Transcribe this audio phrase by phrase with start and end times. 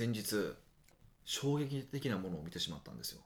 [0.00, 0.54] 先日
[1.26, 3.20] 衝撃的なものを見てしまったんですよ。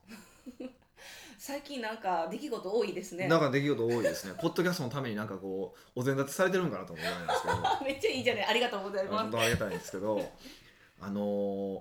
[1.39, 3.29] 最近なんか出来事多いですね。
[3.29, 4.35] なんか出来事多いですね。
[4.43, 7.85] ポッドキャストのためになんかこうお膳立てされてるんかなと思うぐらいなんですけど。
[7.85, 8.45] めっちゃいいじゃない。
[8.47, 9.23] ありがとうございます。
[9.23, 10.33] 本当ありがたいんですけど
[10.99, 11.81] あのー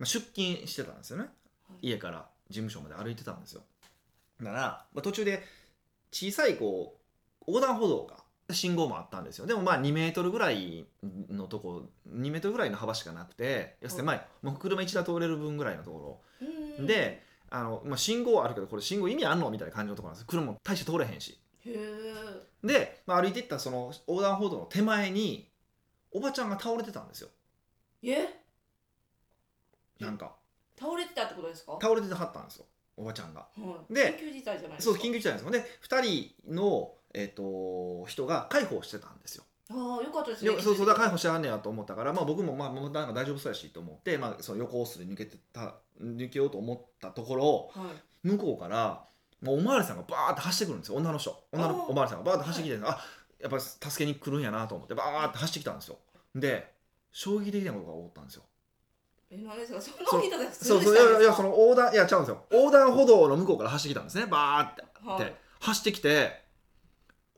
[0.00, 1.30] まあ出勤してたんですよね。
[1.80, 3.64] 家から事務所まで歩いてたんですよ。
[4.38, 5.42] だから、まあ、途中で
[6.12, 7.00] 小さいこ
[7.40, 8.19] う横断歩道が
[8.54, 9.46] 信号もあったんですよ。
[9.46, 10.86] でもまあ2メートルぐらい
[11.30, 16.44] のとこ2メートルぐらいの幅しかなくて要するにまあもう車1台通れる分ぐらいのとこう
[16.78, 19.50] ろんであの、まあ、信号あるけどこれ信号意味あんの？
[19.50, 20.26] みたいな感じのところなんです。
[20.26, 21.38] 車も大して通れへんし。
[21.66, 25.50] へえで、まあ、歩いていったその横断歩道の手前に
[26.12, 27.28] おばちゃんが倒れてたんですよ。
[28.02, 28.28] え？
[29.98, 30.36] なんか。
[30.78, 31.78] 倒れてたってことですか？
[31.80, 32.66] 倒れてはったんですよ。
[32.96, 33.40] おばちゃんが。
[33.40, 33.46] は
[33.90, 33.94] い。
[33.94, 36.00] で緊急事態じゃないそう緊急事態ですよで2
[36.46, 39.44] 人の、えっと人が介抱してたんですよ。
[39.72, 40.52] ああよかったですね。
[40.52, 48.28] よそうそうだから介抱してはんねやと思ったから、まあ、僕もまあもうなんか大丈夫そうやしと思って、まあ、その横ホースで抜けてた抜けようと思ったところはい。
[48.28, 49.04] 向こうから
[49.40, 50.96] もうおまわりさんがバーって走ってくるんですよ。
[50.96, 51.42] 女の人。
[51.52, 53.00] 女のおまわりさんがバーって走ってきて、あ
[53.40, 55.96] やっぱ助けに来るんやなと思ってバーって走ってきたんですよ。
[56.34, 56.72] で
[57.12, 58.42] 衝撃的なことが起こったんですよ。
[59.30, 59.80] え何ですか？
[59.80, 62.44] そんなそう人で普通そうそういやいやその横断いや違うんですよ。
[62.50, 64.26] 横断歩道の向こうから走ってきたんですね。
[64.26, 64.84] バーって。
[65.08, 65.34] はい。
[65.60, 66.42] 走ってきて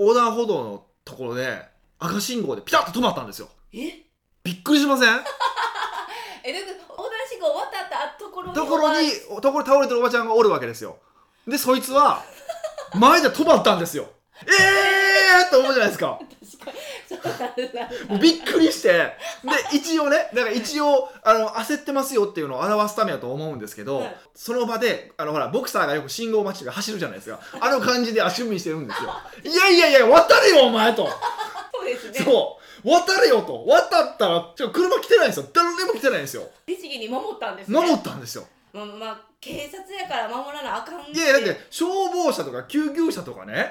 [0.03, 1.62] 横断歩道のところで
[1.98, 3.48] 赤信号でピタッと止まったんですよ。
[3.72, 4.03] え？
[4.45, 5.20] びっくりしません？
[6.45, 6.58] えで
[6.89, 10.98] 横断信号渡ったところにところにおところに倒れてるおばちゃんがおるわけですよ。
[11.47, 12.23] でそいつは
[12.95, 14.08] 前で止まったんですよ。
[14.45, 14.50] え
[15.41, 16.06] えーって思うじゃないですか。
[16.06, 16.19] ば
[16.58, 16.77] 確かに
[18.21, 18.89] びっくりして。
[18.93, 19.15] で
[19.73, 24.17] 一応ねだから一応あの焦ってますよっていうのを表すためだと思うんですけど、はい。
[24.35, 27.41] その場であのほらボクサーがよく信号待ちで走るじゃないですか。
[27.61, 29.11] あの感じで足踏みしてるんですよ。
[29.45, 31.09] いやいやいや渡れよお前と。
[31.73, 32.19] そうですね。
[32.21, 32.89] そう。
[32.89, 33.65] 渡れよと。
[33.67, 35.47] 渡ったらちょ車来てないんですよ。
[35.53, 36.49] 誰でも来てないんですよ。
[36.67, 37.81] 律儀に守ったんですね。
[37.81, 38.47] 守ったんですよ。
[38.73, 43.63] まあ、まあ、警察やから守らなあかんいやいやだって消防車とか救急車とかねわ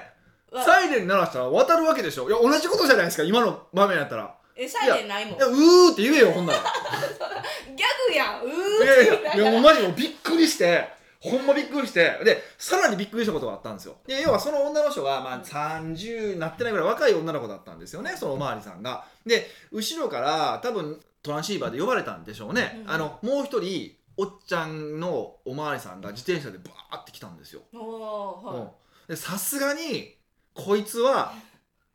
[0.54, 2.28] サイレン鳴らしたら渡るわけでしょ？
[2.30, 4.36] いや同じことじゃないですか今の場面やったら。
[4.56, 5.36] えサイレンないもん。
[5.36, 6.60] いやうーって言えよほんなら。
[7.74, 10.90] ギャグやんうーいやいやっていやもうマジもうびっくりして
[11.22, 12.20] ほんまびっくりして。
[12.26, 13.96] でさらにびっくりしたことがあったんですよ。
[14.06, 19.06] で要はその女の人が、まあ、30なってないぐらい若い女の子だったんですよねそのおまわりさんが。
[19.26, 27.62] で後ろから多分トランシーバーで呼ばれたんでしょうね、うんあのもう一人おっちゃんのおまわりさんが自転車でバーって来たんですよ。
[29.16, 30.18] さすがに
[30.54, 31.34] こいつは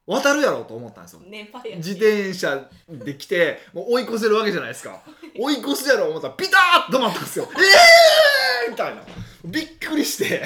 [0.07, 1.21] 渡るやろうと思ったんですよ。
[1.27, 5.03] い年配やし自転車で来てもう追い越せるわけじゃないですか。
[5.39, 6.59] 追い越すやろ思ったらピタ
[6.89, 7.49] ッと止まったんですよ。
[8.65, 9.03] えーみたいな。
[9.45, 10.43] びっくりして。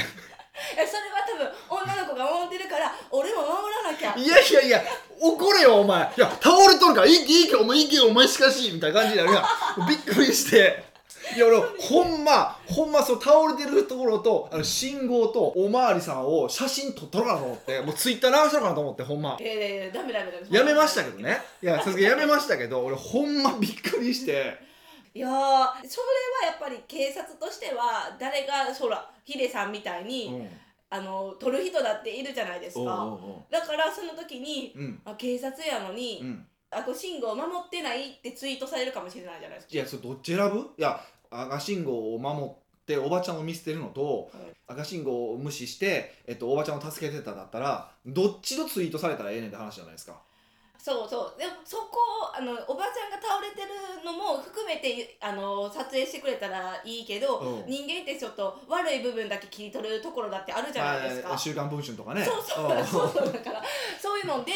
[0.77, 3.51] えそれは多分女の子が守ってるから俺も守
[3.85, 4.15] らなきゃ。
[4.17, 4.83] いやいやいや
[5.21, 6.01] 怒れよお前。
[6.17, 9.47] いや倒れとるからいいいいけどお前いいけどお前しかしみたいな感じになるや
[9.85, 9.89] ん。
[9.89, 10.90] びっくりして
[11.35, 19.37] いや俺ほんまほんまそう倒れてるところとあの信号とおまわりさんを写真撮ったろかなと思ってもうツイッター流したろかなと思ってほんま。
[19.41, 20.59] えー、ダメダメダメ。
[20.59, 21.39] やめましたけどね。
[21.63, 24.59] いやさすがにやめましたけど俺ほんまびっくりして。
[25.15, 25.77] いやーそれはや
[26.57, 30.49] っぱり警察としては誰がそらヒデさんみたいに、うん。
[30.93, 33.17] あの取る人だっているじゃないですか。
[33.49, 35.01] だからその時に、うん。
[35.05, 36.47] あ警察やのに、うん。
[36.73, 39.75] 赤信号守ってないってツイートされるかもしれないじゃないですか。
[39.75, 40.71] いやそれどっち選ぶ？
[40.77, 50.15] いや赤信号を守っておばちゃんを見捨てるのと、はい赤信号を無視して、えっと、おばちゃんを助けてただったらどっちのツイートされたらええねんって話じゃないですか
[50.79, 51.99] そうそうでもそこ
[52.33, 63.63] をあのおばちゃんが倒れてるのも含めてあの撮影してくれたらいいけど、うん人間ってちょっと悪い部分だけ切り取るところだってあるじゃないですか、週刊文春とかねそうそうそうそうだから
[64.01, 64.53] そういうので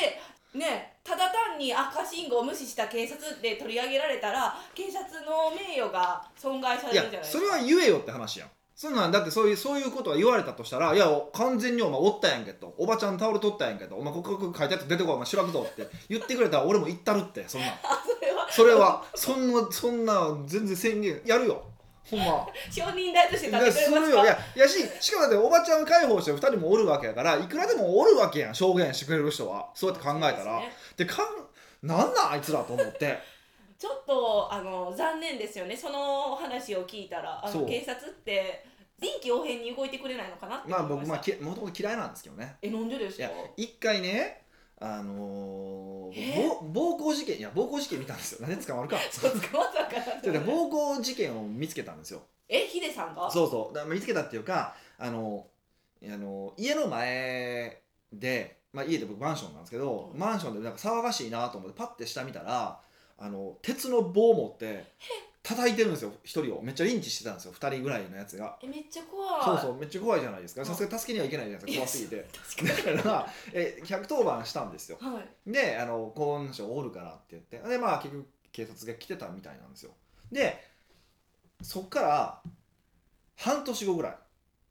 [0.55, 7.39] ねただ単に赤信号を無視した警察で取り上げられたら警察の名誉が損害されるじゃないですか。
[7.39, 8.49] それは言えよって話やん。
[8.75, 12.75] そんなんだってそういうそういうことは言われたとしたらいや完全にお前おったやんけと。
[12.79, 13.97] おばちゃん倒れとったやんけと。
[13.97, 17.71] お前ここここ書いてあって出てこいお前白くぞって言ってくれたら俺も言ったるってそんなん。
[17.85, 18.49] あそれは。
[18.51, 21.63] それはそんなそんな全然宣言やるよ
[22.11, 22.47] ほんま。
[22.71, 24.19] 証人台としてい立ってくれますか？
[24.19, 24.25] よ。
[24.25, 29.71] いややししかもだっておばちゃんを介抱して2人もおるわけやからいくらでもおるわけやん証言してくれる人は。
[29.75, 30.35] そうやって考えたら。
[30.35, 30.73] ですね。
[30.97, 31.27] でかん
[31.87, 33.19] なんなんあいつらと思って。
[33.79, 37.45] ちょっとあの残念ですよねその話を聞いたら。
[37.45, 38.65] あの警察って
[39.01, 41.09] 臨機応変に動いてくれないのかなってまあ思いました。
[41.09, 42.57] 僕まあきもともと嫌いなんですけどね。
[42.63, 43.29] えなんでですか？
[43.57, 44.44] 一回ね
[44.81, 48.39] あのー暴行事件いや暴行事件見たんですよ。
[48.47, 48.97] 何で捕まるか。
[49.11, 50.33] そう捕まったから。
[50.33, 52.23] で暴行事件を見つけたんですよ。
[52.49, 53.31] えヒデさんが？
[53.31, 53.75] そうそう。
[53.75, 55.47] だ見つけたっていうかあの
[56.05, 57.81] あの家の前
[58.13, 62.81] で、まあ、家で僕マンションなんですけど、マンションでなんか騒がしいなと思ってパッて下見たら
[63.19, 64.85] あの鉄の棒持って
[65.45, 66.63] 叩いてるんですよ1人を。
[66.63, 68.59] めっちゃリンチしてたんですよ2人ぐらいのやつが。
[68.63, 69.45] えめっちゃ怖い。
[69.45, 70.63] そうそうめっちゃ怖いじゃないですか。
[70.63, 72.95] はいさすがに助けにはいけないじゃないですか怖すぎて。
[72.97, 74.97] だから え110番したんですよ。
[74.99, 75.53] はい。
[75.53, 77.59] であのこの人おるからって言って。
[77.59, 79.93] でまあ結局警察が来てたみたいなんですよ。
[80.33, 80.65] で
[81.61, 82.43] そっから
[83.37, 84.19] 半年後ぐら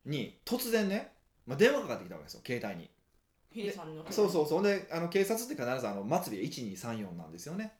[0.05, 1.13] いに突然ね、
[1.45, 2.89] まあ、電話かかってきたわけですよ携帯に。
[3.51, 4.63] ヒデさんのそうそうそう。
[4.63, 7.73] であの警察って必ずあの末尾で1234なんですよね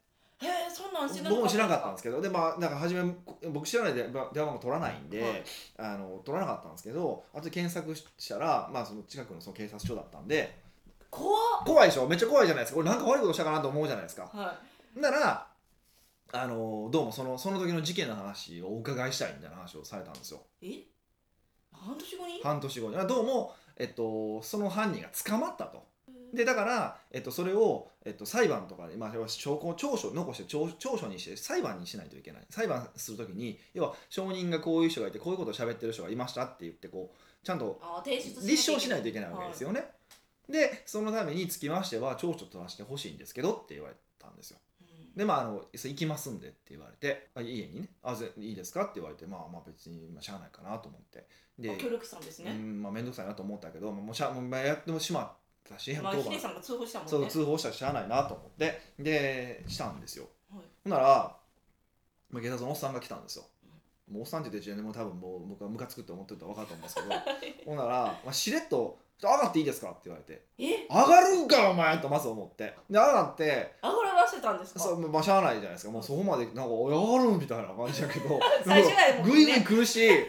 [0.44, 3.04] へえそんなん知らな僕も知らなかったんですけどでまあなんか初め
[3.50, 5.44] 僕知らないで電話電話番号取らないんで、はい。
[5.78, 10.60] あの取らなかったんですけどあと検索したら、まあ、その近くのその警察署だったんで
[11.10, 11.30] 怖
[11.62, 11.66] っ。
[11.66, 12.08] 怖いでしょ？
[12.08, 12.80] めっちゃ怖いじゃないですか。
[12.80, 14.24] 俺なんか悪いことしたかなと思うじゃないですか。
[14.34, 14.60] は
[14.96, 15.48] なら
[16.32, 20.42] あのどうもそのその時の事件の話をお伺いしたいみたいな話をされたんですよ。
[20.62, 20.84] いえ？
[21.72, 22.42] 半年後に？
[22.42, 23.08] 半年後に。
[23.08, 25.86] どうも、えっと、その犯人が捕まったと
[26.34, 32.42] でだから、えっと、それを、えっと、裁判とかで、まあ、証拠調書残して調調書にして裁判にしないといけない。
[32.50, 39.86] 裁判するときに要は証人がこういう人がいてこういうことを喋ってる人がいましたって言ってこうちゃんと立証しないといけないわけですよね、
[40.50, 44.58] でそのためにつきましては調書取らせてほしいんですけどって言われたんですよ。
[44.82, 45.18] うん。
[45.18, 47.90] でまああの行きますんでって言われてあ家にね。
[48.02, 51.26] あぜいいですかって言われてまあまあ別にまあしゃあないかなと思って。
[51.60, 55.32] であ協力したんですうねんまあ面倒くさいなと思ったけどもうしゃもうまあやってもしまっ
[55.70, 57.10] たしまあ110番ヒデさんが通報したもんね。
[57.12, 58.82] そう通報したらしゃあないなと思って。
[59.00, 60.28] でしたんですよ。
[60.54, 60.64] はい。
[60.84, 61.36] ほんなら、
[62.30, 63.46] まあ、警察のおっさんが来たんですよ。
[64.12, 67.66] もうおっさんって言ってもう多分もう僕はムカつくって思ってると分かると思うんですけど。
[67.66, 70.44] ほんなら、まあ、しれっと「上がっていいですか?」って言われて。
[70.58, 72.66] え「上がるんかお前!」とまず思って。
[72.66, 74.80] で上がって上がらせたんですか？
[74.82, 75.92] そうまあしゃあないじゃないですか。
[75.92, 78.40] もうそこまでなんか「おい上がるん?」みたいな感じだけど。
[78.66, 79.32] 最初やもんね。
[79.34, 80.28] ぐいぐい来るしえ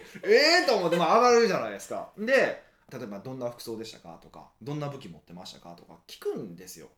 [0.63, 2.09] えと思って、まあ、上がるじゃないですか。
[2.17, 2.64] で
[2.97, 4.19] 例えばどんな服装でしたか？
[4.23, 5.75] とかどんな武器持ってましたか？
[5.77, 6.89] とか聞くんですよ。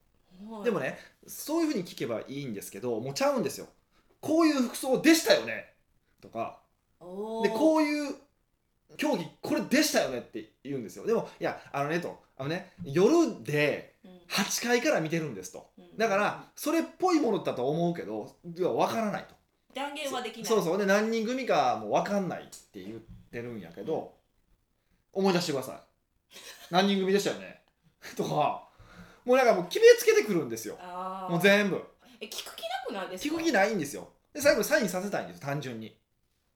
[0.51, 0.65] はい。
[0.65, 3.67] でもねそういうふうに聞けばいいんですけどもうちゃうんですよ。
[4.21, 5.73] こういう服装でしたよね？
[6.21, 6.59] とか。
[7.01, 7.07] で
[7.51, 8.15] こういう
[8.97, 10.19] 競技これでしたよね？
[10.19, 11.07] って言うんですよ。
[11.07, 12.19] でもいやあのねと。
[12.39, 14.11] あのね夜でうん。
[14.29, 15.71] 8階から見てるんですと。
[15.79, 15.97] うん。
[15.97, 19.35] だからそれっぽいものだと思うけどいや分からないと。
[19.75, 20.45] 断言はできない。
[20.45, 20.79] そうそう。
[20.79, 22.99] で何人組かも分かんないって言っ
[23.31, 24.15] てるんやけど、
[25.13, 25.77] 思い出してください
[26.71, 27.63] 何人組でしたよね？
[28.17, 28.67] とか。
[29.25, 30.77] もうなんかもう決めつけてくるんですよ。
[31.29, 31.83] もう全部。
[32.21, 33.35] え聞く気なくないですか？
[33.35, 34.09] 聞く気ないんですよ。
[34.33, 35.97] で最後にサインさせたいんです単純に。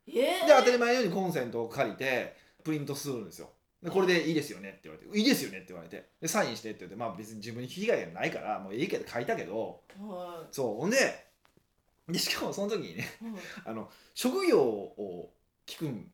[0.06, 3.50] えー、で当たり前のようにコンセントを借りてプリントするんですよ。
[3.82, 6.06] でこれでいいですよねって言われて「いいですよね」って言われて。
[6.20, 9.82] でサインしてって言ってまあ別に自分に被害がないからもういいけど書いたけど。
[9.98, 10.76] はそう。
[10.76, 11.26] ほんで
[12.08, 13.38] でしかもその時にねい、うん。
[13.64, 15.32] あの職業を
[15.66, 16.12] 聞くん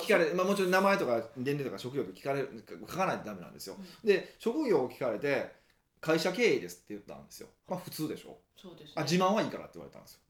[0.00, 5.52] 聞かれ、まあ、もちろん名前とか年齢とか職業とか聞かれる書かないとダメなんですよ、で職業を聞かれて
[6.00, 7.48] 会社経営ですって言ったんですよ。
[7.68, 8.38] まあ普通でしょ？
[8.56, 8.92] そうですね。
[8.96, 10.20] あ自慢はいいからって言われたんですよ。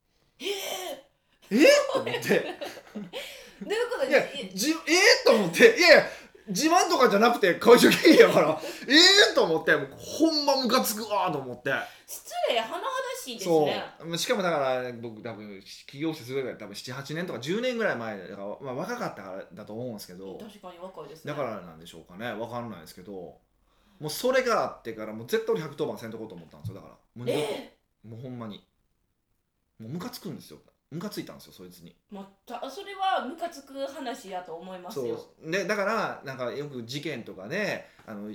[0.40, 0.46] え
[1.50, 2.20] えっと思って。
[2.20, 4.06] ー、 どういうこと？
[4.06, 4.76] いやでじえー、
[5.26, 5.76] と思って。
[5.78, 6.06] いやいや
[6.48, 8.58] 自慢とかじゃなくて会社経営やから。
[8.88, 8.94] え
[9.30, 9.76] えと思って。
[9.76, 11.70] もうほんまムカつくわと思って。
[12.06, 12.78] 失礼甚だ
[13.28, 14.16] しいですそねう。
[14.16, 20.38] しかもだから僕多分起業してするぐらい多分78年とか10年ぐらい前だから、まあ、若かったからだと思うんですけど。
[20.38, 21.32] 確かに若いですね。
[21.32, 23.38] だからなんでしょうかねわかんないですけども
[24.02, 26.76] うそれがあってからもう絶対俺110番せんとこうと思ったんですよ。
[26.76, 28.64] だからもう二度とえもうほんまに。
[29.78, 30.58] もうムカつくんですよ。
[30.90, 31.94] ムカついたんですよそいつに。
[32.12, 35.50] ー、またそれはムカつく話やと思いますそよう。
[35.50, 38.32] でだからなんかよく事件とかであの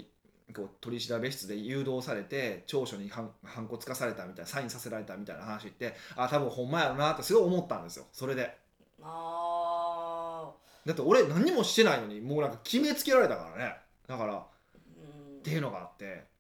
[0.55, 8.57] こう取り調べ室で誘導されて調書にはんはんこつかされたみたいなサインさせられたみたいな話ってあ多分ほんまやろなってすごい思ったんですよそれで。
[9.01, 10.51] あ
[10.85, 13.75] だって俺何もしてないのにもうなんか決めつけられたからね。
[14.07, 16.33] だからーっていうのがあって。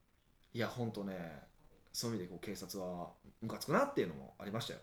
[0.53, 1.41] いやほんとね
[1.91, 3.09] そういう意味でこう警察は
[3.41, 4.79] ムカつくなっていうのもありましたよ。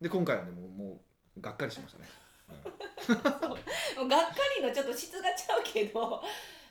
[0.00, 1.00] で今回はねもうも
[1.36, 2.08] うがっかりしましたね、
[3.96, 6.22] うん、 もうがっかりのちょっと質がちゃうけど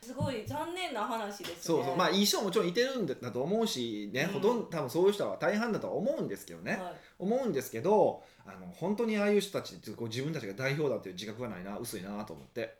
[0.07, 1.55] すごい残念な話ですね。
[1.59, 1.97] そうそう。
[1.97, 4.33] まあいい人ももちろんいてるんだと思うしね、うん。
[4.35, 6.93] ほとんど多分そういう人は大半だとは思うんですけどね、はい。
[7.19, 12.77] 思うんですけどあの本当にああいう人たちってこう自分たちが代表だっていう自覚がないな薄いなと思って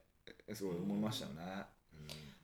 [0.53, 1.65] すごい思いましたよね、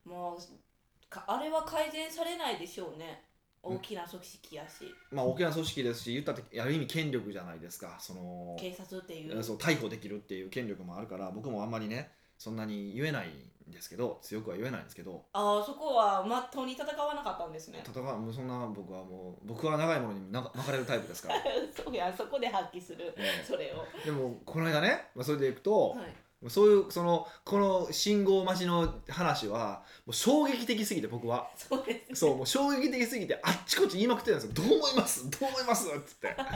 [0.03, 3.23] もうかあれは改善されないでしょうね。
[3.65, 7.95] 大きな組織やし、うんまあ大きな組織ですし言ったってある意味権力じゃないですか。
[7.99, 9.41] その警察っていう。
[9.41, 13.31] そう逮捕できるっていう権力もあるから僕もあんまりねそんなに言えないん
[13.69, 17.83] ですけど強くは言えないんですけどああそこはまっとうに戦わなかったんですね。
[17.85, 21.35] 戦うもうそんな僕はもう僕は長いものにな巻かれるタイプですから、
[21.75, 23.85] そうやそこで発揮するえそれを。
[24.03, 26.49] えでもこの間ね、まあ、それでいくと、はい。
[26.49, 31.49] そういうそのこの信号待ちの話はもう衝撃的すぎて僕は。
[31.55, 32.15] そうですね。
[32.15, 35.29] そうもう衝撃的すぎてあっちこっち言いまくってたんですよ「どう思います？
[35.29, 36.27] どう思います?」っつって。
[36.35, 36.47] はい。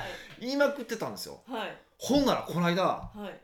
[0.42, 1.42] 言いまくってたんですよ。
[1.48, 1.78] はい。
[1.98, 3.40] ほんならこの間はい。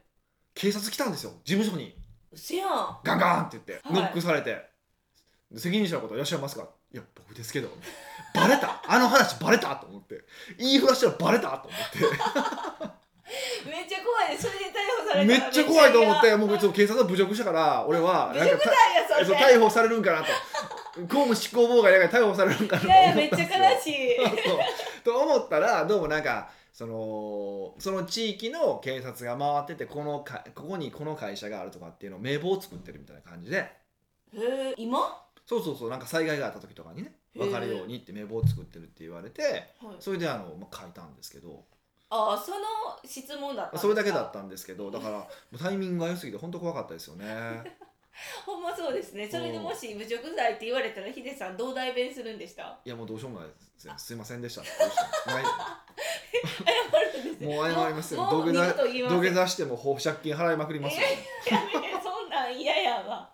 [0.54, 1.32] 警察来たんですよ。
[1.46, 1.96] 事務所に。
[1.98, 2.03] う
[2.36, 2.98] せやん。
[3.04, 3.94] ガンガンって言ってはい。
[3.94, 4.58] ノックされて
[5.56, 7.70] 「責任者の方いらっしゃいますか?」いや僕ですけど
[8.36, 8.82] バレた？
[8.88, 9.76] あの話バレた？
[9.78, 10.22] と思って
[10.58, 11.50] 言いふらしたらバレた？
[11.58, 12.00] と思って。
[13.68, 14.38] めっちゃ怖い。
[14.38, 14.72] それで逮
[15.02, 19.26] 捕されたらめっちゃ怖いと思っめてもうちょっと警察は侮辱したから俺は侮辱 なんか罪やそれ。
[19.26, 20.28] そう逮捕されるんかなと。
[21.02, 24.18] 公務執行妨害だから逮捕されるんかなと いやいや思めったちゃ悲しい。
[24.46, 24.60] そう。
[25.04, 33.58] と思ったらどうもなんかそのその地域の警察が回っててこのかここにこの会社があるとかっていうのを名簿を作ってるみたいな感じで。
[33.58, 33.70] へ
[34.34, 34.98] え今？
[35.46, 39.96] そうそうそうなんか災害があった時とかにね分かるようにって名簿を作ってるって言われてはい。
[40.00, 41.64] それであの、まあ、書いたんですけど。
[42.10, 42.58] ああその
[43.04, 45.28] 質問だったそれだけだったんですけどだから
[45.58, 47.26] タイミングが良すぎて本当怖かったですよね
[48.46, 49.28] ほんまそうですね。
[49.30, 52.78] それでもし侮辱罪って言われたらヒデさんどう代弁するんでした？
[52.86, 53.90] いやもうどうしようもないです。
[54.06, 54.62] すいませんでした。
[54.62, 55.04] って言うしか
[55.34, 57.56] ない謝るんですね。
[57.56, 58.28] もう謝りますよ。
[58.30, 58.44] 土
[59.22, 61.08] 下座しても保釈金払いまくりますよ、
[62.04, 63.30] そんなん嫌やわ。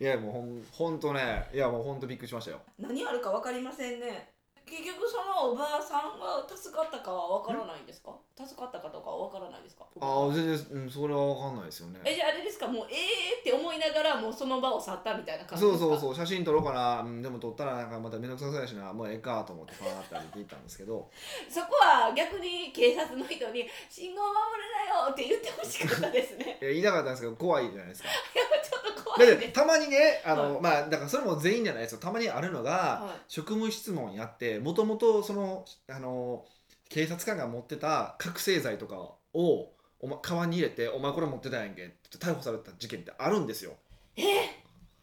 [0.00, 2.60] いやもうほんほんとねいやもうほんとびっくりしましたよ。
[2.78, 4.32] 何あるか分かりませんね。
[4.64, 8.14] 結局そのおばあさんが助かったかは分からないんですか？
[8.46, 9.84] 助かったかとかは分からないですか？
[10.00, 12.00] ああ全然、うん、それは分かんないですよね。
[12.04, 12.68] えじゃああれですか？
[12.68, 18.92] もうええー、って思いながらもうその場を去ったみたいな感じそうそうそう写真撮ろうかな、うん、でも撮ったらなんかまた面倒くさそうやしな。
[18.92, 21.10] もうええかと思ってパーって歩いていったんですけど。
[21.50, 26.58] そこは逆に警察の人に「信号守れなよ」って言ってほしかったですね。
[26.62, 28.08] いや言いたかったんですけど怖いじゃないですか。
[28.62, 31.98] ちょっと怖いたまにねあの、はまあだからそれも全員じゃないですよ。
[31.98, 33.20] たまにあるのが、はい。
[33.28, 36.44] 職務質問やってもともとそのあの
[36.88, 38.96] 警察官が持ってた覚醒剤とか
[39.34, 43.72] をお、ま、カに入れて「お前これ持ってたやんけ」って逮捕された事件ってあるんですよ。
[44.16, 44.24] えー、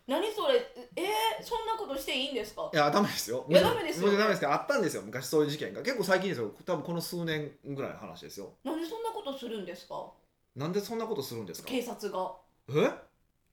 [0.07, 0.55] 何それ？
[0.95, 2.69] えー、そんなことしていいんですか？
[2.73, 3.45] いやダメですよ。
[3.49, 4.11] いやダメですよ。
[4.11, 5.03] ダメですけどあったんですよ。
[5.03, 5.81] 昔そういう事件が。
[5.81, 6.51] 結構最近ですよ。
[6.65, 8.53] 多分この数年ぐらいの話ですよ。
[8.63, 10.11] なんでそんなことするんですか？
[10.55, 11.67] なんでそんなことするんですか？
[11.67, 12.35] 警察が。
[12.69, 12.89] え？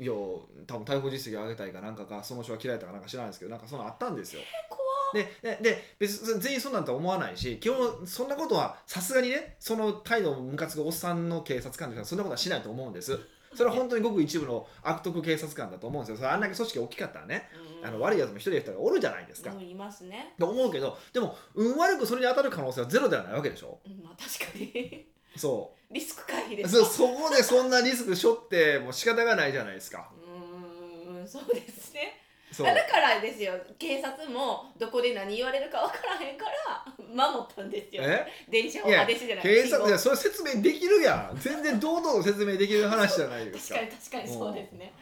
[0.02, 4.42] いや多分逮捕実績を上げたいかなんかかその人が嫌いだかなんか知らないですけどなんかそのあったんですよ。
[4.68, 4.81] 怖
[5.12, 13.18] ででで別に全員そんなんとは思わないし基本そんなことはさすがにねその態度をムカつくおっさんの警察官というのはそんなことはしないと思うんです。
[13.54, 16.16] それは本当にごく一部の悪徳警察官だと思うんですよ。
[16.16, 17.50] それあんだけ組織が大きかったらね
[17.82, 17.88] うん。
[17.88, 23.78] あの悪いやつも一人やったらおるじゃないですか、うんいますね、と思うけどでも運悪くそれに当たる可能性はゼロではないわけでしょ。
[23.84, 25.06] うん、まあ確かに。
[25.36, 26.80] そリスク回避でうす。
[26.80, 30.10] かそそこでそんなリスク背負ってもう仕方がないじゃないですか。
[30.16, 32.21] うーんそうですね
[32.58, 33.54] だからですよ。
[33.78, 38.02] 警察もどこで何言われるか分からへんから守ったんですよ。
[38.04, 38.26] え？
[38.50, 39.44] 電車をいやあ電車じゃない。
[39.44, 41.38] 警察いやそれ説明できるやん。
[41.38, 44.92] 全然堂々と説明できる話じゃないですか確かに確かにそうですね。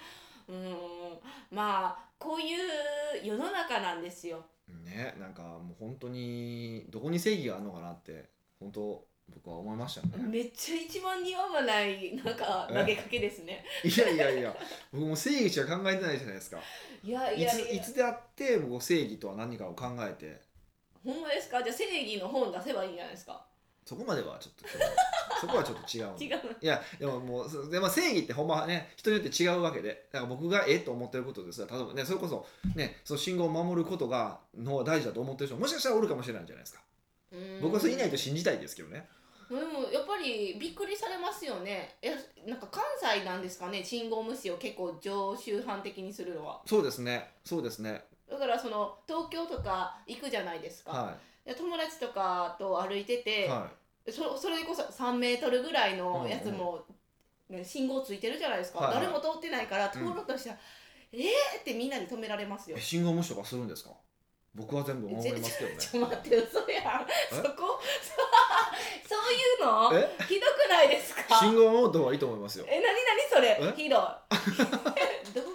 [0.48, 0.76] うーん。
[1.50, 2.58] まあこういう
[3.24, 4.44] 世の中なんですよ。
[4.84, 8.26] ねなんかもう本当にどこに正義があるのかなって
[8.60, 10.24] 本当僕は思いましたね。
[10.28, 13.64] めっちゃ一番似合わないなんかえ投げかけですね。
[13.84, 14.54] いやいやいや
[14.92, 16.58] 僕も正義しか考えてないじゃないですか。
[17.02, 17.54] いやいいや。
[17.54, 20.40] いやついつであって僕正義とは何かを考えて。
[21.04, 21.62] ほんまですか？
[21.62, 23.44] じゃあ正義の本出せばいいんじゃないですか？
[23.86, 24.68] そこまではちょっと
[25.40, 30.06] そこはちょっと違う 違ういやでももうそでも正義ってほんまはね人によって違うわけで。
[30.12, 32.46] だから僕がええと思ってることですら例えばねそれこそ
[32.76, 36.82] ねその信号を守ることがの大事だと思ってる人ももしかしたらおるかもしれないじゃないですか
[37.60, 39.08] 僕はそれいないと信じたいですけどね。
[39.48, 41.96] でもやっぱりびっくりされますよね。
[42.02, 42.12] いや
[42.46, 46.60] なんか関西なんですかね信号無視を結構常習犯的にするのは。
[46.66, 47.30] そうですね。
[47.44, 48.04] そうですね。
[48.30, 53.68] だからその東京とか行くじゃないですか、はで友達とかと歩いていて、は
[54.08, 56.84] そそれこそ3メートルぐらいのやつも、
[57.48, 59.04] ね、信号ついてるじゃないですか、はいはい。
[59.06, 60.58] 誰も通ってないから通ろうとしたら、
[61.12, 61.20] えー
[61.60, 62.76] ってみんなに止められますよ。
[62.76, 63.90] いえ信号無視とかするんですか？
[64.54, 65.76] 僕は全部守りますけどね。
[65.78, 67.78] ちょっと待って嘘やんそこ？
[69.08, 69.90] そういうの？
[69.94, 70.16] え？
[70.26, 71.38] ひどくないですか？
[71.38, 72.64] 信号を守った方がいいと思いますよ。
[72.68, 73.58] え、なになにそれ？
[73.60, 73.72] え？
[73.76, 74.08] ひどい動画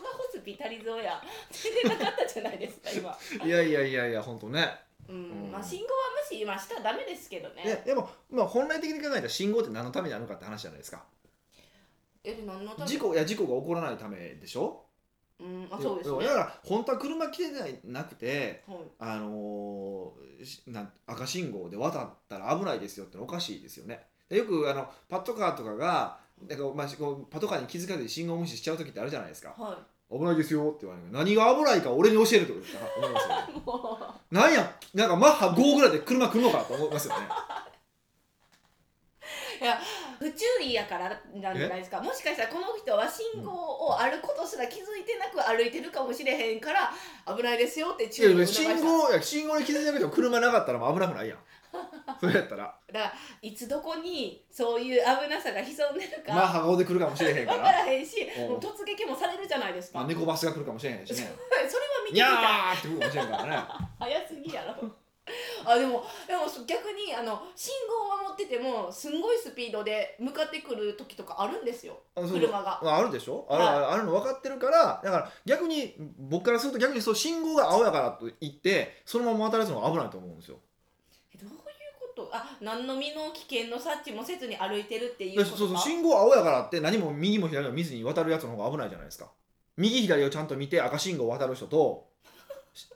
[0.09, 1.21] ホスピタリゾーや。
[1.51, 3.45] 全然なかったじゃないですか今。
[3.45, 4.79] いやいやいやいや本当ね。
[5.09, 5.51] うん、うん。
[5.51, 7.63] まあ信号は無視今したらダメですけどね。
[7.63, 11.03] ででも、まあ、本来的に考えたら信号って何のためにあるのかって話じゃないですか。
[12.23, 14.84] え何のため事故いや事故が起こらないためでしょ？
[15.39, 16.25] うんあそうですね。
[16.25, 18.77] だから本当は車来てないなくてはい。
[18.99, 24.05] あのーしなん赤信号で渡ったら危ないですよってのおかしいですよね。
[24.29, 29.53] でよくあのパトカーとかがなんか、まあ、こうパトカーに気づかずに信号無視しちゃう時ってあるじゃないですか。
[29.57, 29.77] は
[30.11, 37.27] 危ないですよって言われる何が危ないか俺に教えるってことだ思いますよ なんやなんかマッハ5ぐらいで車来るのかと思いますよね。
[39.61, 39.65] う
[40.19, 42.01] 不注意やからなんじゃないですか。
[42.01, 46.91] もしかしたらこの人は信号をあることすら気づいてなく歩いてるかもしれへんから
[47.35, 51.37] 危ないですよってい注意を信号いや信号に気づいてなくても車なかったらもう危なくないやん。
[52.19, 52.75] それやったら。
[52.91, 58.49] だからいつどこにそういう危なさが潜んでるか、まあ羽子で来るかもしれへんか分かららへんしうん。
[58.51, 61.15] もう突撃もされるじゃないですか、まあ猫バスが来るかもしれへんしね。
[61.67, 62.31] それは見ていみたい。
[62.31, 63.63] やーって来るかもしれへんからね。
[63.99, 65.04] 早すぎやろ
[65.65, 71.97] あでもでも逆にあの信号を守っててもすんごいスピードで向かってくる時とかあるんですよ。
[72.15, 72.79] 車が。
[72.83, 73.47] まあ、あるでしょ？
[73.49, 73.75] ある,、はい。
[73.93, 80.57] あるの分かってるからだから逆に僕からすると逆にそう信号が青やからと言ってそのまま渡らすのが危ないと思うんですよ。
[81.33, 81.55] えどういう
[81.99, 82.29] こと？
[82.31, 89.31] あ何の身の危険の察知もせずに歩いてるっていうそうそう信号青やからって何も右も左も見ずに渡るやつの方が危ないじゃないですか。
[89.77, 92.05] 右左をちゃんと見て赤信号を渡る人と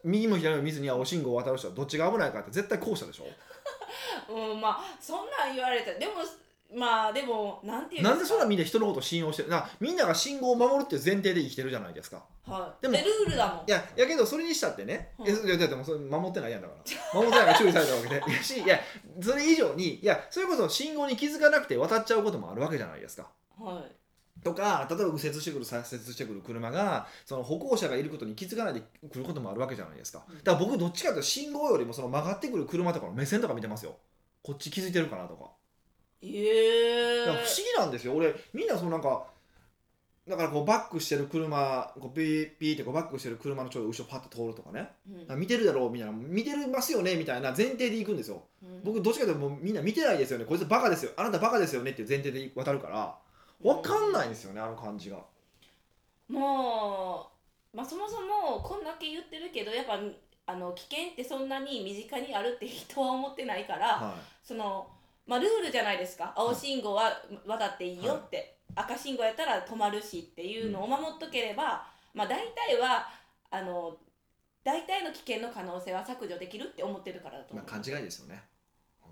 [0.03, 3.25] 右も左も見ずに青信号を渡る人はどっちが危ないかって絶対後者でしょ？
[4.33, 6.13] うんまあそんなん言われたらでも
[6.75, 12.23] まあでもなんていうんなんでそんなみみんな人のことを信用してるなみんなが信号を守るっていう前提で生きてるじゃないですか。
[12.45, 13.65] はい、でもでルールだもん。
[13.65, 15.29] いややけどそれにしたってね、うんい。
[15.29, 17.19] やいやだってもうそれ守ってないやんだから。
[17.19, 18.15] 守ってないから注意されたわけで。
[18.31, 18.79] いやしいや
[19.21, 23.29] それ以上にいやそれこそ信号に気づかなくて渡っちゃうこともあるわけじゃないですか。
[23.57, 23.98] はい
[24.43, 30.23] とか例えば右折してくる左折してくる車がその歩行者がいることに気づかないで来ることもあるわけじゃないですか。
[30.29, 30.37] うん。
[30.37, 33.97] だから僕どっちかというと信号よりもその曲がってくる車とかの目線とか見てますよ。
[34.43, 35.51] こっち気づいてるかなとか。
[36.21, 37.43] ええ不思議
[37.77, 38.13] なんですよ。
[38.13, 39.25] 俺みんなそのなんか
[40.27, 44.89] だからこうバックしてる車こうピーピーってこうバックしてる車のちょい後ろパッと通るとかね。
[45.29, 45.39] うん。
[45.39, 48.43] 見てるだろうみたいな見てますよねみたいな前提で行くんですよ。
[48.63, 48.83] うん。
[48.83, 50.45] 僕どっちかというともうみんな見てないですよね。
[50.45, 51.11] こいつバカですよ。
[51.17, 53.17] あなたバカですよねっていう前提で渡るから
[53.61, 55.17] 分かんないんですよねあの感じが。
[56.27, 57.31] も
[57.73, 59.99] う、まあ、そもそもこんだけ言ってるけどやっぱ
[60.45, 64.87] あの危険ってそんなに身近にあるって人は思ってないから、はその、
[65.27, 66.33] まあ、ルールじゃないですか。
[66.35, 67.11] 青信号は
[67.45, 71.85] 渡っていいよって、赤信号やったら止まるしっていうのを守っとければ、
[72.15, 73.07] まあ、大体は
[73.51, 73.97] あの
[74.63, 77.79] 大体の危険の可能性は削除できるって思ってるからだとい、ま思う。
[77.79, 78.43] あ、勘違いですよね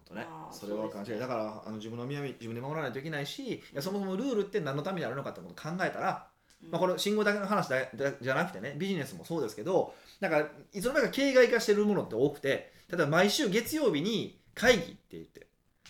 [0.10, 1.20] 本当ねまあそれは勘違い、ね。
[1.20, 6.28] だからあの自分の身は自分で守らないといけないしいやそもそもルールって何のためにあるのかってことを考えたら
[6.64, 6.72] うん。
[6.72, 15.48] まあ、これ信号だけの話だだじゃなくてねビジネスもそうですけどなんかいつの間にか形骸化してるものって多くて例えば毎週月曜日に会議って言って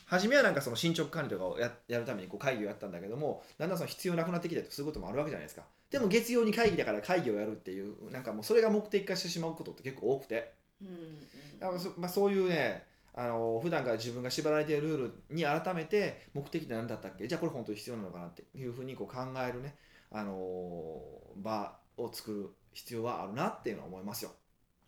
[0.08, 5.64] 初めはなんかその進捗管理とかをややるためにこう会議をやったんだけどもだんだんその必要なくなってきたりとかそういうこともあるわけじゃないですか。
[5.92, 10.54] でも月曜に会議だから会議をやるっていうなんかもうそれが目的化してしまうことって結構多くて。
[10.82, 11.60] うんうん。
[11.60, 12.87] だからそ,、まあ、そういうね
[13.20, 14.98] あの普段から自分が縛られているルー
[15.30, 17.28] ルに改めて目的って何だったっけ？
[17.28, 19.76] じゃあこれ本当に必要なのかなっていうふうにこう考えるね、
[20.12, 21.02] あの
[21.38, 24.32] 場を作る必要はあるなっていうのは思いますよ。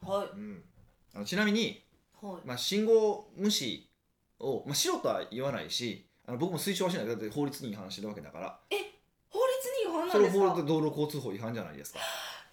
[0.04, 0.38] はい。
[0.38, 0.64] うん、
[1.16, 1.84] あのちなみに、
[2.22, 2.48] はい。
[2.48, 3.90] まあ、信号無視
[4.40, 7.08] を、まあ、しろとは言わないしあの僕も推奨はしない。
[7.08, 8.60] だって法律に違反してるわけだから。
[9.32, 10.50] 法律に違反なそれんですか？
[10.52, 12.00] 法律道路交通法違反じゃないですか。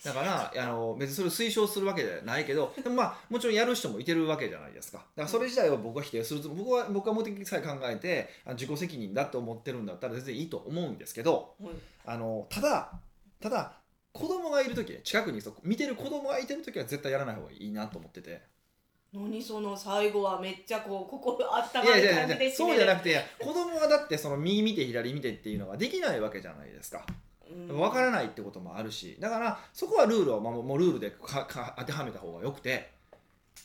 [0.07, 4.99] だからあの別にそれを推奨するわけじゃないけどでもまあもちろんやる人もいてるわけじゃないですか。
[4.99, 11.75] だからそれ自体は僕は否定する僕は僕は目的さえ考えて自己責任だと思ってるんだったら全然いいと思うんですけどはい。
[12.07, 12.93] あのただ
[13.41, 13.73] ただ
[14.13, 18.41] 子供がいる時ね近くにそう見てる子供がいてる時は絶対やらない方がいいなと思ってて。
[19.13, 27.07] 何その最後はめっちゃこう心温まいやい感じでそうじゃなくて子供はだってその右見て左見てっていうのができないわけじゃないですか。
[27.09, 27.26] うん
[27.69, 32.95] 分からないってこともあるしだからそこはルールを守もうルールでか か当てはめた方がよくて。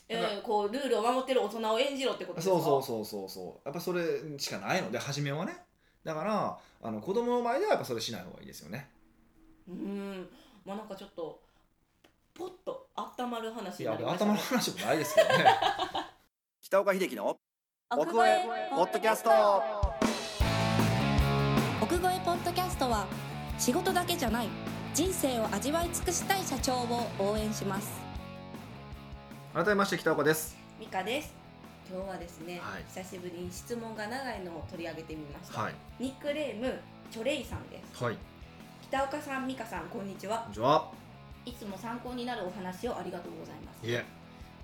[0.08, 2.54] えーこうルールを守ってる大人を演じろってことですか？
[2.56, 3.62] そうそうそうそうそう。
[3.66, 4.04] やっぱそれ
[4.38, 5.66] しかないので初めはね。
[6.04, 8.90] だからあの子供の前ではやっぱそれしない方がいいですよね。
[9.70, 10.30] うん。
[10.66, 11.40] まあなんかちょっと
[12.34, 15.46] ポッと温まる話いやになりました頭の話もないですけどね。
[16.62, 17.38] 北岡秀樹の
[17.90, 19.30] 奥越えポッドキャスト。
[21.82, 22.30] 奥越えポッドキャスト。
[22.31, 22.31] は
[23.62, 24.48] 仕事だけじゃない。
[24.96, 27.92] 人生を味わい尽くしたい社長を応援します。
[29.54, 30.58] 改めまして北岡です。
[30.80, 31.32] ミカです。
[31.88, 32.84] 今日はですね、はい。
[32.88, 35.76] 久しぶりに質問が長いのを取り上げてみました、はい。
[36.00, 36.74] ニックネーム
[37.12, 38.04] チョレイさんです。
[38.04, 38.18] はい。
[38.82, 40.40] 北岡さんミカさんこんにちは。
[40.40, 40.92] こんにちは。
[41.46, 43.88] いつも参考になるお話をありがとうございます。
[43.88, 44.04] いえ。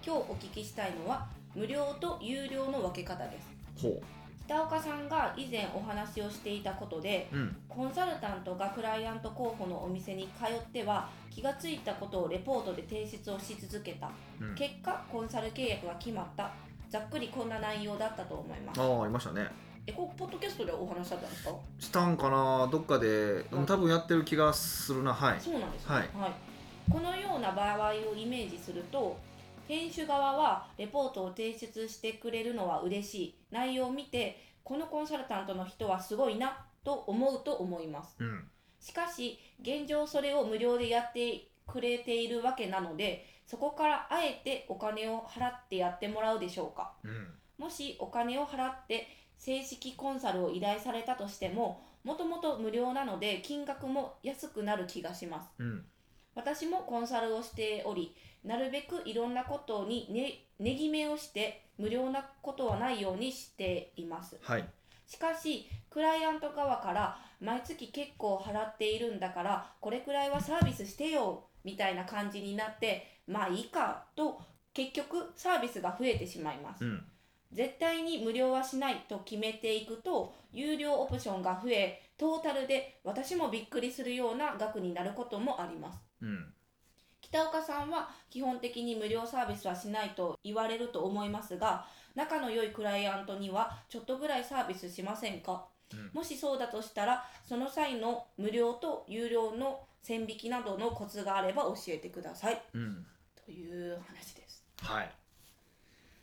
[0.04, 3.48] 今日お聞きしたいのは無料と有料の分け方です。
[3.80, 4.02] ほ
[4.48, 7.56] 北岡さんが以前お話をしていたことでううん。
[7.68, 14.10] コンサルタントがクライアント候補のお店に通っては気がついたことをレポートで提出をし続けた。
[14.40, 14.56] うん。
[14.56, 16.52] 結果コンサル契約が決まった。
[16.90, 18.80] ざっくりこんな内容だったと思います。
[18.80, 19.46] ああありましたね。
[19.86, 21.52] えこポッドキャストでお話しだったんですか？
[21.80, 22.70] したんかな？
[22.72, 25.14] どっかでうん多分やってる気がするな。
[25.14, 25.42] はい。
[25.42, 26.10] そうなんですね、はい。
[26.90, 29.18] このような場合をイメージすると
[29.68, 33.36] 店主側はレポートを提出してくれるのは嬉しい。
[33.52, 38.16] 内容を見てこのコンサルタントの人はすごいなと思うと思います。
[38.20, 38.48] うん。
[38.80, 46.94] しかし現状それを無料でやってくれているわけなのでそこからあえてお金を払ってやってもらうでしょうか。
[47.04, 47.34] うん。
[47.58, 55.50] もしお金を払って正式コンサルを依頼されたとしてももともと無料なので金額も安くなる気がします。
[55.60, 55.86] うん。
[56.36, 58.16] 私もコンサルをしており
[58.48, 64.38] なるべくいろんなことにね値決めをして無料なことはないようにしています。
[64.42, 64.66] はい。
[65.06, 74.42] しかしクライアント側から毎月結構払っているんだからこれくらいはサービスしてよみたいな感じになってまあいいかと
[74.74, 76.86] 結局サービスが増えてしまいます。
[76.86, 77.04] うん。
[77.52, 86.00] 絶対に無料はしないと決めていくと有料オプションが増えトータルで私もびっくりするような額になることもあります。
[86.22, 86.54] うん
[87.38, 96.10] 北岡さんは基本的に無料サービスはしないと言われると思いますが仲の良いクライアントにはちょっとぐらいサービスしませんか、うん。
[96.14, 102.60] もしそうだとしたらその際の無料と有料の線引きなどのコツがあれば教えてください。
[102.74, 103.06] うん。
[103.46, 104.64] という話です。
[104.82, 105.12] はい。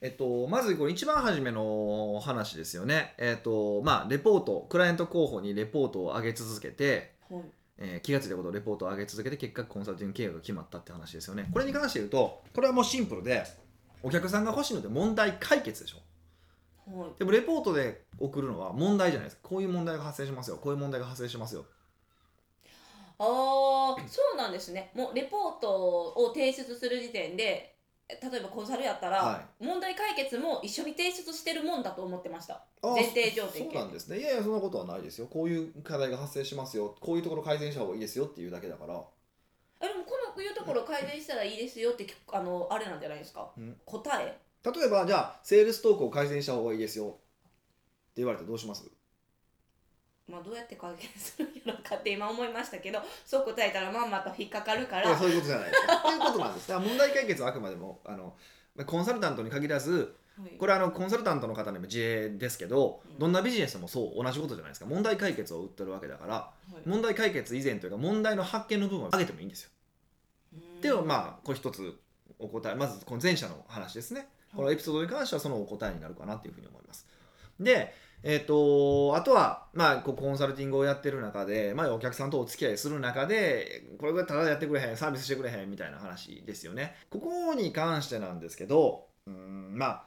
[0.01, 3.15] えっと、まずこれ一番初めの話ですよね。
[3.19, 7.43] えっとまあ、レポートクライアント候補にレポートを上げ続けて、はい
[7.79, 11.49] えー気が付いたことをレポートを上げ続けて結果コンサルティング契約が決まったって話ですよね。
[11.53, 13.45] これに関して言うとこれはもうシンプルで
[14.03, 15.97] お客さんが欲しいので問題解決でしょ。
[15.97, 16.05] はい
[17.19, 19.49] でもレポートで送るのは問題じゃないですか。
[19.49, 20.59] こういう問題が発生しますよ。
[20.59, 21.65] こういう問題が発生しますよ。
[23.19, 27.74] ああそうなんですねもうレポートを提出する時点で
[28.09, 34.19] 例えばコンサルやったら、は問題解決も一緒に提出してるもんだと思ってましたあ前提条件そうなんですね。
[34.19, 35.27] いやいやそんなことはないですよ。
[35.27, 36.95] こういう課題が発生しますよ。
[37.01, 38.95] こういうところ改善した方がいいですよっていうだけだから。
[38.95, 47.17] あでもこのいうところ改善したらいいですよってあのあれなんじゃないですか、うん答え例えばじゃあセールストークを改善した方がいいですよって
[48.17, 48.85] 言われたらどうします？
[50.29, 55.97] まあどうやって改善するんやろうかって今思いましたけどそう答えたらまんまと引っかかるからそういうことじゃないですか。
[55.97, 56.69] ということなんです。
[56.69, 58.35] だ問題解決はあくまでもあの
[58.87, 66.53] コンサルタントに限らずはいこれはあのコンサルタントの方の事例ですけどうんどんなビジネスもそう同じことじゃないですか問題解決を売ってるわけだからは
[66.85, 69.71] い問題解決以前というか問題の発見の部分を上げてもいいんですよ。
[70.55, 71.99] うんっていうのをまあこれ一つ
[72.39, 74.29] お答えまずこの前者の話ですね。
[74.55, 77.07] このエピソードに関してはそのお答えになるかなというふうに思います。
[77.59, 77.93] で、
[78.27, 86.97] えっとあとは、まあ、こうコンサルティングをやってる中で、まあ、お客さんとお付き合いする中でこれぐらいただでやってくれへんサービスしてくれへんみたいな話ですよね。
[87.11, 90.05] ここに関してなんですけどうんまあ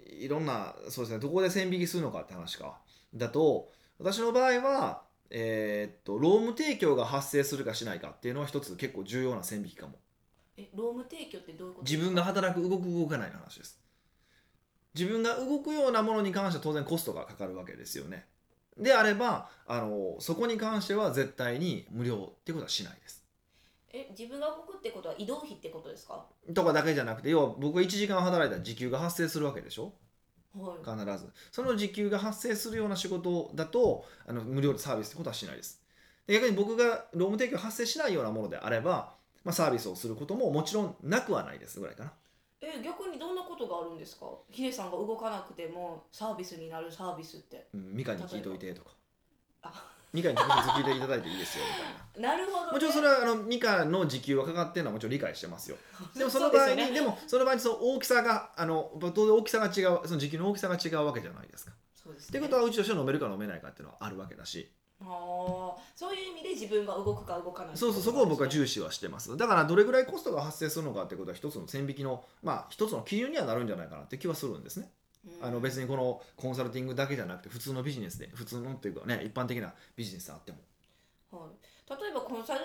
[0.00, 2.78] いろんなそうですねどこで線引きするのかって話か
[3.12, 9.94] だと私の場合は、えーっと労務提供が発生するかしないかっていうのは一つ結構重要な線引きかも。
[10.56, 13.80] え労務提供ってどういうこと自分が働く動く動かないの話です
[14.98, 18.26] 自分が動くようなものに関しては当然コストがかかるわけですよね。
[18.76, 23.24] であればあのそこに関しては絶対に無料ってことはしないです。
[23.90, 26.24] え自分が動くってことは移動費ってことですか？
[26.54, 29.92] とかだけじゃなくて要は僕が1時間働いたら時給が発生するわけでしょ？
[30.54, 30.78] はい。
[30.84, 31.32] 必ず。
[31.52, 35.80] その時給が発生するような仕事だとあの無料でサービスってことはしないです。
[36.26, 42.12] で逆に僕が労務提供発生しないようなものであれば、まあ、サービスをすることももちろんなくはないですぐらいかな
[42.60, 44.26] え逆にどんなことがあるんですか？
[44.50, 47.68] ヒデさんが動かなくてもサービスになるサービスって。
[47.74, 48.90] うん、ミカに聞いといてとか。
[49.62, 49.92] あ。
[50.12, 55.76] ミカに直接聞いていただいていいですよみたいな なるほど、ね、もちろんそれはあのミカの時給はかかってるのはもちろん理解してますよ。
[56.16, 57.00] でもその場合にで,、ね。
[57.02, 61.72] もその場合にその大きさがあの当然大きさが違うその時給の大きさが違うわけじゃないですか。
[61.94, 67.78] そうです、ね、ってことはうちとしては飲めるか飲めないかっていうのはあるわけだしあーそういう意味で自分が動くか動かないか。
[67.78, 69.36] そうそうそこを僕は重視はしてます。
[69.36, 74.90] だからどれぐらいコストが発生するのかっていうことは一つの線引きのまあ一つの基準にはなるんじゃないかなって気はするんですね。
[75.40, 75.46] うん。
[75.46, 80.58] あの別にこのコンサルティングだけじゃなくて普通のビジネスで普通のっていうかね一般的なビジネスであっても。
[81.30, 82.60] はい、例えばコンサル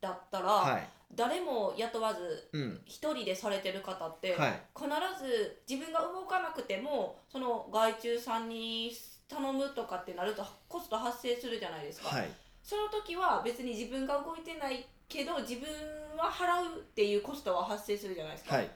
[0.00, 0.88] だったら、はい。
[1.14, 2.80] 誰も雇わずうん。
[2.86, 4.62] 一人でされてる方って、はい。
[4.76, 4.88] 必
[5.22, 8.92] ず自分が動かなくてもその外注さんに
[9.28, 12.30] 頼むとかってなるとコスト発生するじゃないですか、はい。
[12.62, 15.68] その時は別に自分が動いてないけど自分
[16.16, 18.70] は払うっていうコストは発生するじゃないですか、はい。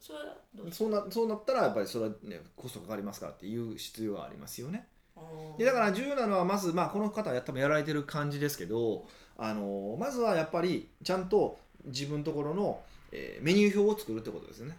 [0.00, 4.86] それはどそうなそうなったらやっぱりそれはねコストかかりますからっていう必要がありますよね。
[5.14, 5.20] か
[5.58, 12.80] でだから重要なのはまずまあこの方はや多分やられてる感じですけどあのまずはやっぱりちゃんと自分のところの、
[13.12, 14.76] えーメニュー表を作るってことですよね。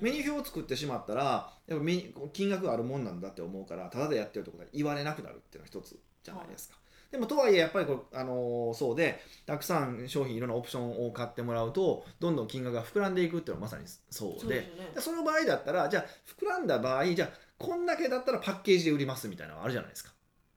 [0.00, 1.84] メニュー表を作ってしまったらやっぱ
[2.32, 6.76] 金額があるもんなんだって思うからただでやってるってことは言われなくなるっていうのが一つじゃないですか。
[7.10, 14.60] でもとはいえやっぱりこう、あのーそうでたくさん商品いろんなオプションを買ってもらうとどんどん金額が膨らんでいくっていうのはまさにそうで。
[14.60, 14.70] ね。
[14.94, 16.04] でその場合だったらじゃあ
[16.40, 20.12] 膨らんだ場合じゃあこんだけだったらパッケージで売りますみたいなのがあるじゃないですか。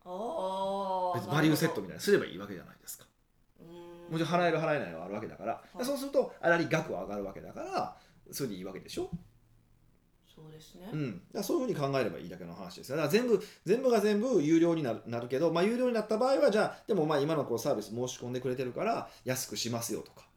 [0.05, 3.05] ああ別にバリューセットみたいなすればいいわけじゃないですか。
[3.59, 4.13] うん。
[4.13, 5.83] もちろん払える払えないはあるわけだから、い。
[5.83, 7.97] そうするとあらり額は上がるわけだから
[8.31, 9.09] それでいいわけでしょ、
[10.35, 12.97] そうですね、うん、だそういうふうに考えればいいだけの話ですよ。
[12.97, 20.27] だから全部全部が全部有料になるなるけど、まあ、有料になった場合はじゃあでもまあ今のこうサービス申し込んでくれてるから安くしますよとか。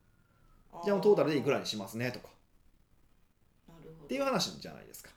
[0.84, 2.28] じゃあトータルでいくらにしますねとか。
[3.68, 4.04] なるほど。
[4.04, 5.10] っていう話じゃないですか。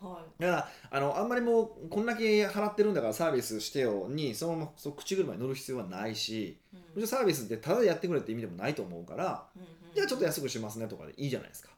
[0.00, 0.42] はい。
[0.42, 6.58] だからあのあんまりもうこんだけ払ってるんだからサービスしてよにそのままそう口車に乗る必要はないし
[6.96, 7.06] うん。
[7.06, 9.68] サービスってただでやってくれって意味でもないと思うからうんうん。
[9.94, 11.75] じゃあちょっと安くしますねとかでいいじゃないですか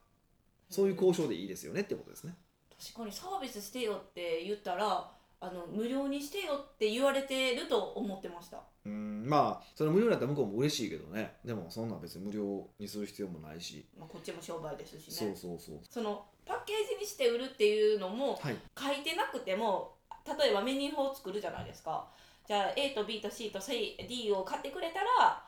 [0.70, 2.34] そういう交渉でいいですよねってことですね。
[2.80, 8.58] 確かにサービスしてよって言ったらあの無料にしてよって言われてると思ってました。
[8.84, 11.36] うんまあそれ無料だったら向こうも嬉しいけどね。
[11.44, 15.78] でもそんなん別に無料にする必要もないし、まあ、こっちも商売ですしそうねそうそう。
[15.88, 18.56] そのパッケージにして売るっていうのもはい。
[18.78, 19.96] 書いてなくても
[20.38, 22.08] 例えばメニュー表を作るじゃないですか。
[22.46, 25.42] じゃあ A と B と C と D を買ってくれたら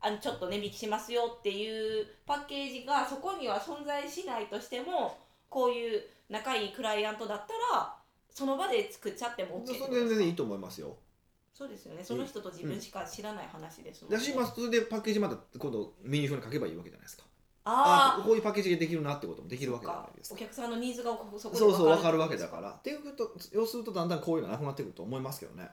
[0.00, 7.94] あのちょっと値引きしますよっていうパッケージがそこには存在しないとしてもこういう仲いいクライアントだったら
[8.30, 10.96] その場で作っちゃっても OK 全然いいと思いますよ。
[11.54, 12.04] そうですよね。
[12.04, 17.24] その人と自分しか知らない話ですもんだし、まあ、それでパッケージまた今度メニュー表に書けばいいわけじゃないですか。
[17.64, 20.34] ああこういうパッケージができるなってこともであきるわけじゃないですか。
[20.36, 22.70] お客さんのニーズがそこでそうそう分かるわけだから。
[22.72, 25.70] っていうこと要するとだんだんこういうのなくなってくると思いますけどね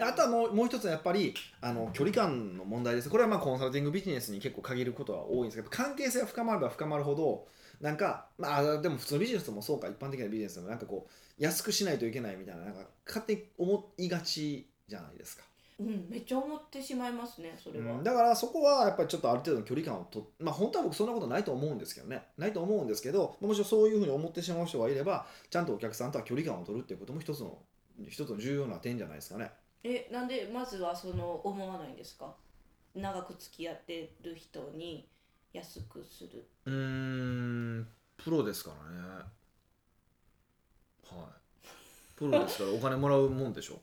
[0.00, 3.10] あとはもうもう一つはやっぱりあの距離感の問題です。
[3.10, 7.46] これはまあコンサルティングビジネスに結構限ることは多いんですけど関係性が深まれば深まるほど
[7.80, 15.44] なんかまあでも普通のビジネスもそうか一般的なビジネスでもなんかこう安くしないといけないみたいななんか勝手に思いがちじゃないですか、
[15.80, 22.22] うんめっちゃ思ってしまいますねそれは、うんだからそこはやっぱりちょっとある程度の距離感をとまあ本当は僕そんなことないと思うんですけどね。
[22.38, 27.58] ないと思うんですけどもちろんそういうふうに思ってしまう人がいればちゃんとお客さんとは距離感を取るっていうことも一つの
[28.08, 29.50] 一つの重要な点じゃないですかね
[29.84, 32.34] えなんでまずはその思わないんですか？
[32.94, 35.06] 長く付き合ってる人に
[35.52, 36.46] 安くする。
[36.64, 36.72] うー
[37.80, 38.98] んプロですからね。
[41.06, 41.28] はい。
[42.16, 43.80] プロですからお金もらうもんでしょ？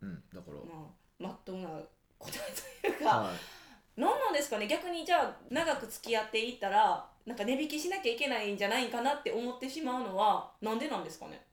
[0.00, 0.86] うんだから、ま
[1.20, 1.68] あまっとうな
[2.18, 2.30] 答
[2.82, 3.36] えというか、はい。
[4.00, 4.66] 何なんですかね？
[4.66, 11.44] 逆にじゃあ長く付き合っていったらなんか値引きしなきゃいけないんじゃないかなって思ってしまうのはなんでなんですかね？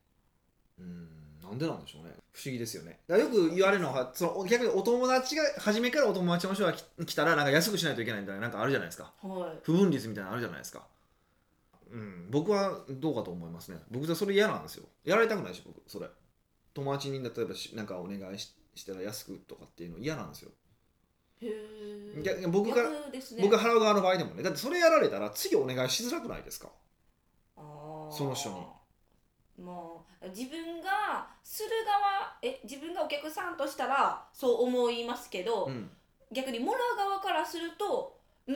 [0.78, 1.10] うーん
[1.50, 2.12] なんでなんでしょうね。
[2.32, 3.00] 不思議ですよね。
[3.08, 9.12] だからよく言われるのはその逆にお友達が初めからお友達の人が来来たらなんか安くしないといけないみたいななんかあるじゃないですか。
[9.22, 9.60] はい。
[9.64, 10.86] 不分率みたいなのあるじゃないですか。
[11.92, 12.28] うん。
[12.30, 13.80] 僕はどうかと思いますね。
[13.90, 14.86] 僕はそれ嫌なんですよ。
[15.04, 16.08] やられたくないし僕それ。
[16.74, 20.52] 友達に例えばしなんかお願いししたら安くとかっていうの嫌なんですよ。
[21.42, 22.90] へえ逆に僕がね。
[23.42, 24.44] 僕が払う側の場合でもね。
[24.44, 26.70] だってそれやられたら次お願いしづらくないですか。
[28.12, 28.56] その人に
[29.60, 35.90] もう自分がする側え自分がお客さんとしたらそう思いますけど、うん。
[36.32, 38.18] 逆にもらう側からすると
[38.48, 38.54] ん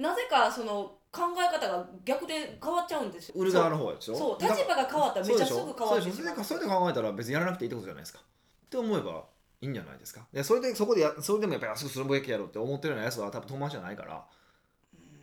[0.00, 3.34] なぜかその考え方が逆で変わっちゃうんですよ。
[3.36, 4.14] 売る側の方でしょ？
[4.14, 8.20] そう立場が変わったらめっちゃすぐ変わってそうそれでそれで考えたら別にやらなくていいってことじゃないですか。
[8.20, 9.24] って思えば
[9.60, 10.26] いいんじゃないですか。
[10.32, 14.24] でそれでそこでやそれでもやっぱり安くするべきやろって思ってるようなやつは多分友達じゃないから。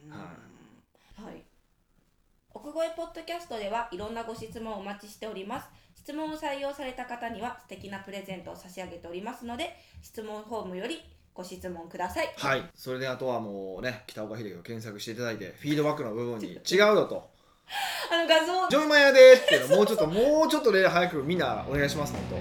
[0.06, 0.12] うん。
[0.12, 0.20] はい
[2.56, 5.68] 奥越ポッドキャストではいろんなご質問をお待ちしております。
[5.96, 11.02] 質問を採用された方には素敵なプレゼントを差し上げておりますので質問フォームより
[11.34, 12.32] ご質問ください。
[12.38, 12.64] はい。
[12.76, 17.28] それであとはもうね北岡秀樹を検索していただいてフィードバックの部分に違うよと。
[18.12, 18.70] あの画像。
[18.70, 22.36] ジョイマンやでっていうのもうちょっともうちょっとね早くみんなお願いしますのと。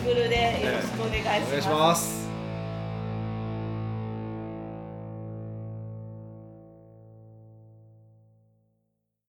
[0.00, 1.48] Google でよろしくお願いします。
[1.48, 2.27] お願いします